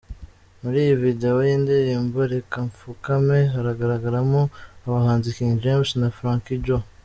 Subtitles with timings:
[0.61, 4.41] Muri iyi Video y’indirirmbo ‘Reka Mfukame’ hagaragaramo
[4.87, 6.85] abahanzi King James na Franky Joe.